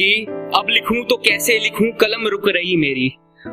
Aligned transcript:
कि 0.00 0.26
अब 0.56 0.66
लिखूं 0.70 1.04
तो 1.04 1.16
कैसे 1.16 1.58
लिखूं 1.58 1.90
कलम 1.92 2.26
रुक 2.28 2.48
रही 2.48 2.76
मेरी? 2.76 3.08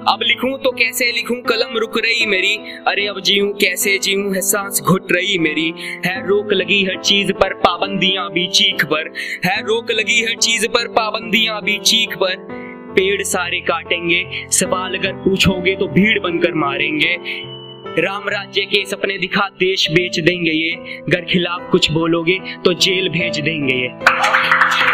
अब 0.08 0.20
लिखूं 0.24 0.58
तो 0.58 0.72
कैसे 0.72 1.12
लिखूं 1.12 1.36
कलम 1.36 1.78
रुक 1.78 1.98
रही 1.98 2.26
मेरी? 2.26 2.56
अरे 2.88 3.08
अब 3.08 3.20
जीऊं 3.22 3.50
कैसे 3.54 3.98
जीऊं 3.98 4.36
है 4.36 4.42
सांस 4.42 4.82
घुट 4.82 5.12
रही 5.12 5.38
मेरी? 5.40 5.74
है 6.06 6.28
रोक 6.28 6.54
लगी 6.54 6.84
हर 6.84 7.02
चीज़ 7.02 7.32
पर 7.32 7.54
पाबंदियाँ 7.54 8.30
भी 8.32 8.48
चीख 8.48 8.86
पर 8.86 9.14
है 9.46 9.62
रोक 9.62 9.92
लगी 9.92 10.24
हर 10.24 10.36
चीज़ 10.36 10.68
पर 10.68 10.88
पाबंदियाँ 10.88 11.62
भी 11.62 11.78
चीख 11.78 12.16
पर 12.18 12.36
पेड़ 12.96 13.24
सारे 13.24 13.60
काटेंगे, 13.60 14.26
सवाल 14.52 14.96
अगर 14.96 15.14
पूछोगे 15.14 15.76
तो 15.76 15.88
भीड़ 15.88 16.20
बनकर 16.20 16.54
मारेंगे। 16.54 17.18
राम 18.02 18.30
राज्य 18.30 18.62
के 18.62 18.86
सपने 18.86 19.18
दिखा 19.18 19.50
देश 19.60 19.90
बेच 19.92 20.20
देंगे 20.20 20.52
ये। 20.52 20.72
अगर 20.98 21.26
खिलाफ 21.26 21.70
कुछ 21.72 21.92
बोलोगे 21.92 22.40
तो 22.66 22.74
जेल 22.74 23.10
भेज 23.10 23.40
देंगे 23.40 23.76
ये। 23.76 24.87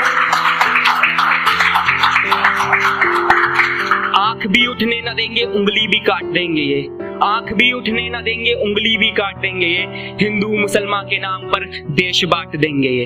आँख 4.43 4.51
भी 4.51 4.65
उठने 4.67 4.99
न 5.01 5.13
देंगे, 5.15 5.43
उंगली 5.43 5.87
भी 5.87 5.99
काट 5.99 6.23
देंगे 6.23 6.61
ये। 6.61 6.79
आँख 7.23 7.53
भी 7.53 7.71
उठने 7.71 8.09
न 8.09 8.21
देंगे, 8.23 8.53
उंगली 8.53 8.97
भी 8.97 9.09
काट 9.11 9.37
देंगे 9.37 9.65
ये। 9.65 9.83
हिंदू 10.21 10.47
मुसलमान 10.57 11.05
के 11.05 11.19
नाम 11.19 11.47
पर 11.47 11.65
देश 11.91 12.23
बांट 12.25 12.55
देंगे 12.55 12.89
ये। 12.89 13.05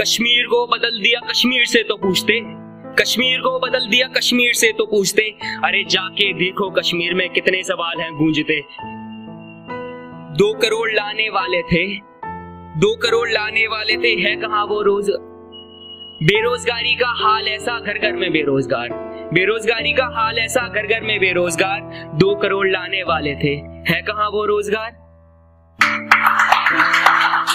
कश्मीर 0.00 0.46
को 0.46 0.66
बदल 0.66 1.00
दिया 1.02 1.20
कश्मीर 1.20 1.64
से 1.64 1.82
तो 1.82 1.96
पूछते। 1.96 2.40
कश्मीर 3.02 3.40
को 3.40 3.58
बदल 3.58 3.86
दिया 3.86 4.08
कश्मीर 4.08 4.52
से 4.52 4.72
तो 4.72 4.86
पूछते। 4.86 5.22
अरे 5.64 5.84
जाके 5.84 6.32
देखो 6.32 6.70
कश्मीर 6.70 7.14
में 7.14 7.28
कितने 7.30 7.62
सवाल 7.62 8.00
हैं 8.00 8.12
गूंजते। 8.16 8.60
दो 10.34 10.52
करोड़ 10.52 10.90
लाने 10.90 11.28
वाले 11.28 11.62
थे। 11.62 11.86
दो 12.80 12.96
करोड़ 12.96 13.28
लाने 13.30 13.66
वाले 13.66 13.96
थे, 13.96 14.20
है 14.20 14.36
कहा 14.36 14.64
वो 14.64 14.82
रोज? 14.82 15.35
बेरोजगारी 16.22 16.94
का 16.94 17.08
हाल 17.08 17.48
ऐसा 17.48 17.80
घर 17.80 17.98
घर 17.98 18.12
में 18.12 18.32
बेरोजगार। 18.32 18.88
बेरोजगारी 19.32 19.92
का 19.92 20.04
हाल 20.04 20.38
ऐसा 20.38 20.68
घर 20.68 20.86
घर 20.86 21.00
में 21.00 21.20
बेरोजगार। 21.20 21.80
दो 22.14 22.34
करोड़ 22.34 22.68
लाने 22.68 23.02
वाले 23.02 23.34
थे। 23.34 23.52
है 23.92 24.02
कहा 24.02 24.28
वो 24.28 24.44
रोज़गार? 24.44 24.90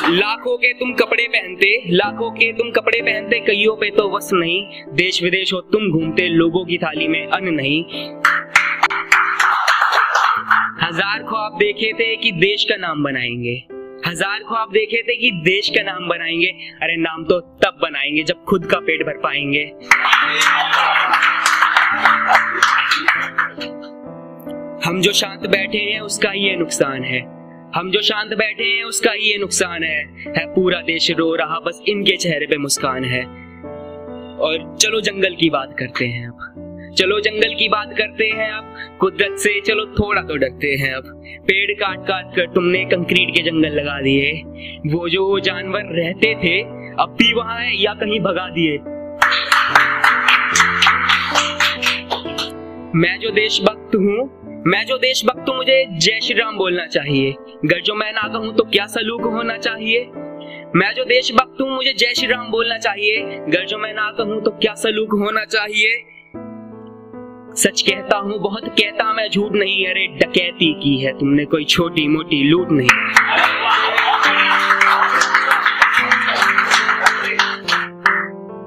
लाखों 0.09 0.57
के 0.57 0.73
तुम 0.73 0.93
कपड़े 0.93 1.27
पहनते, 1.27 1.83
लाखों 1.87 2.31
के 2.31 2.51
तुम 2.53 2.71
कपड़े 2.71 3.01
पहनते, 3.01 3.39
कईयों 3.39 3.75
पे 3.75 3.89
तो 3.89 4.09
वस 4.09 4.29
नहीं। 4.33 4.65
देश 4.93 5.23
विदेश 5.23 5.53
हो, 5.53 5.61
तुम 5.61 5.91
घूमते, 5.91 6.27
लोगों 6.27 6.65
की 6.65 6.77
थाली 6.77 7.07
में 7.07 7.27
अन्न 7.27 7.53
नहीं। 7.53 7.83
हज़ार 10.87 11.23
ख्वाब 11.23 11.57
देखे 11.57 11.93
थे 11.93 12.15
कि 12.15 12.31
देश 12.31 12.63
का 12.63 12.75
नाम 12.75 13.03
बनाएँगे। 13.03 13.80
हज़ार 14.11 14.39
ख्वाब 14.39 14.71
देखे 14.71 15.01
थे 15.01 15.15
कि 15.15 15.31
देश 15.31 15.69
का 15.69 15.83
नाम 15.83 16.09
बनाएँगे। 16.09 16.47
अरे 16.83 16.95
नाम 16.95 17.23
तो 17.23 17.39
तब 17.39 17.77
बनाएँगे, 17.81 18.23
जब 18.23 18.43
खुद 18.43 18.65
का 18.65 18.79
पेट 18.79 19.05
भर 19.05 19.17
पाएँगे। 19.17 19.63
हम 24.87 25.01
जो 25.01 25.11
शांत 25.11 25.47
बैठे 25.47 25.77
हैं, 25.77 25.99
उसका 25.99 26.31
ये 26.31 26.55
नुकसान 26.55 27.03
है। 27.03 27.19
हम 27.75 27.91
जो 27.91 28.01
शांत 28.01 28.33
बैठे 28.33 28.63
हैं, 28.63 28.83
उसका 28.83 29.11
ये 29.11 29.37
नुकसान 29.37 29.83
है। 29.83 29.99
है 30.37 30.45
पूरा 30.55 30.81
देश 30.81 31.11
रो 31.11 31.35
रहा, 31.35 31.59
बस 31.59 31.81
इनके 31.87 32.17
चेहरे 32.17 32.45
पे 32.45 32.57
मुस्कान 32.57 33.05
है। 33.05 33.25
और 34.37 34.77
चलो 34.81 35.01
जंगल 35.01 35.35
की 35.35 35.49
बात 35.49 35.75
करते 35.79 36.05
हैं 36.05 36.27
अब। 36.27 36.70
चलो 36.97 37.19
जंगल 37.19 37.53
की 37.53 37.69
बात 37.69 37.93
करते 37.97 38.25
हैं 38.25 38.51
अब। 38.51 38.97
कुदरत 38.99 39.37
से 39.39 39.61
चलो 39.61 39.85
थोड़ा 39.85 40.21
तो 40.21 40.35
डरते 40.35 40.67
हैं 40.67 40.93
अब। 40.93 41.03
पेड़ 41.47 41.71
काट 41.71 41.99
काट 41.99 42.35
कर 42.35 42.45
तुमने 42.45 42.85
कंक्रीट 42.85 43.29
के 43.35 43.43
जंगल 43.43 43.69
लगा 43.69 44.01
दिए। 44.01 44.31
वो 44.95 45.09
जो 45.09 45.39
जानवर 45.39 45.81
रहते 45.81 46.35
थे, 46.35 46.61
अब 47.03 47.15
भी 47.19 47.33
वहाँ 47.33 47.57
है 47.59 47.81
या 47.81 47.93
कहीं 47.93 48.19
भगा 48.19 48.49
दिए? 48.49 48.77
मैं 52.95 53.19
जो 53.19 53.29
देशभक्त 53.29 53.95
हूँ, 53.95 54.29
मैं 54.67 54.85
जो 54.85 54.97
देशभक्त 54.97 55.49
हूँ, 55.49 55.57
मुझे 55.57 55.85
जय 55.91 56.19
श्री 56.23 56.39
राम 56.39 56.57
बोलना 56.57 56.85
चाहिए। 56.85 57.31
अगर 57.31 57.81
जो 57.81 57.95
मैं 57.95 58.11
ना 58.13 58.27
कहूँ 58.27 58.55
तो 58.55 58.63
क्या 58.63 58.85
सलूक 58.85 59.21
होना 59.21 59.57
चाहिए? 59.57 60.05
मैं 60.75 60.93
जो 60.93 61.03
देशभक्त 61.03 61.61
हूँ, 61.61 61.75
मुझे 61.75 61.93
जय 61.93 62.13
श्री 62.13 62.27
राम 62.27 62.51
बोलना 62.51 62.77
चाहिए। 62.77 63.17
अगर 63.17 63.65
जो 63.65 63.77
मैं 63.77 63.93
ना 63.93 64.11
कहूँ 64.11 64.41
तो 64.41 64.51
क्या 64.51 64.73
सलूक 64.73 65.13
होना 65.13 65.45
चाहिए? 65.45 66.03
सच 67.61 67.81
कहता 67.81 68.17
हूँ, 68.17 68.39
बहुत 68.39 68.67
कहता 68.67 69.13
मैं, 69.13 69.29
झूठ 69.29 69.51
नहीं, 69.51 69.85
अरे 69.87 70.07
डकैती 70.07 70.73
की 70.73 70.97
है 70.97 71.19
तुमने, 71.19 71.45
कोई 71.45 71.65
छोटी 71.65 72.07
मोटी 72.07 72.43
लूट 72.43 72.67
नहीं। 72.71 72.87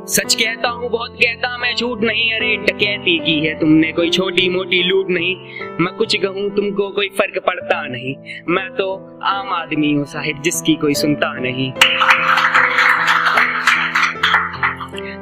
सच 0.07 0.35
कहता 0.35 0.69
हूँ, 0.69 0.91
बहुत 0.91 1.11
कहता 1.11 1.59
मैं, 1.59 1.75
झूठ 1.77 2.01
नहीं, 2.01 2.33
अरे 2.33 2.57
डकैती 2.57 3.19
की 3.19 3.47
है 3.47 3.61
तुमने, 3.61 3.93
कोई 3.93 4.11
छोटी 4.11 4.49
मोटी 4.49 4.83
लूट 4.83 5.07
नहीं। 5.11 5.37
मैं 5.81 5.95
कुछ 5.95 6.17
कहूँ, 6.17 6.51
तुमको 6.57 6.89
कोई 6.91 7.09
फ़र्क 7.09 7.43
पड़ता 7.47 7.87
नहीं। 7.87 8.15
मैं 8.49 8.71
तो 8.71 9.19
आम 9.23 9.53
आदमी 9.53 9.93
हूँ, 9.93 10.05
साहिब, 10.05 10.43
जिसकी 10.43 10.75
कोई 10.75 10.95
सुनता 10.95 11.33
नहीं। 11.35 11.73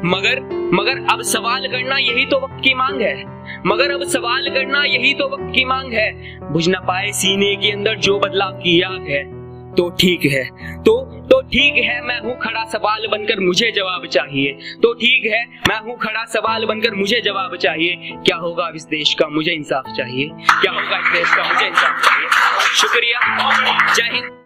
मगर 0.05 0.41
मगर 0.75 1.07
अब 1.11 1.23
सवाल 1.23 1.67
करना 1.67 1.97
यही 1.97 2.25
तो 2.25 2.41
वक्त 2.41 2.65
की 2.65 2.75
मांग 2.75 3.01
है। 3.01 3.42
मगर 3.67 3.91
अब 3.91 4.05
सवाल 4.05 4.49
करना 4.49 4.85
यही 4.85 5.15
तो 5.15 5.29
वक्त 5.29 5.55
की 5.55 5.65
मांग 5.65 5.93
है। 5.93 6.11
बुझ 6.53 6.69
ना 6.69 6.81
पाए 6.81 7.13
सीने 7.13 7.55
के 7.57 7.71
अंदर 7.71 7.95
जो 7.97 8.19
बदलाव 8.19 8.53
की 8.53 8.81
आग 8.81 9.07
है। 9.09 9.23
तो 9.75 9.89
ठीक 9.91 10.25
है। 10.25 10.45
तो 10.83 11.01
तो 11.23 11.41
ठीक 11.41 11.75
है, 11.75 12.01
मैं 12.03 12.21
हूँ 12.21 12.39
खड़ा 12.39 12.65
सवाल 12.65 13.07
बनकर 13.07 13.41
मुझे 13.41 13.71
जवाब 13.71 14.07
चाहिए। 14.07 14.53
तो 14.83 14.93
ठीक 14.95 15.27
है, 15.27 15.45
मैं 15.69 15.79
हूँ 15.81 15.97
खड़ा 15.99 16.25
सवाल 16.25 16.65
बनकर 16.65 16.95
मुझे 16.95 17.21
जवाब 17.21 17.57
चाहिए। 17.57 17.97
क्या 18.27 18.37
होगा 18.37 18.71
इस 18.75 18.85
देश 18.85 19.15
का 19.15 19.29
मुझे 19.29 19.53
इंसाफ 19.53 19.85
चाहिए? 19.97 20.29
क्या 20.61 20.73
होगा 20.73 20.99
इस 20.99 21.13
देश 21.13 21.35
का 21.35 21.53
मुझे 21.55 21.67
इंसाफ 21.67 22.05
चाहिए? 22.05 22.29
शुक्रिया। 22.75 23.21
जय 23.95 24.15
हिंद। 24.15 24.42